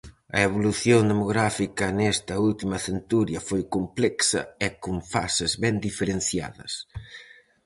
A 0.37 0.39
evolución 0.49 1.01
demográfica 1.11 1.85
nesta 1.99 2.35
última 2.49 2.77
centuria 2.87 3.39
foi 3.49 3.61
complexa 3.75 4.41
e 4.65 4.67
con 4.83 4.95
fases 5.11 5.51
ben 5.63 5.75
diferenciadas. 5.87 6.73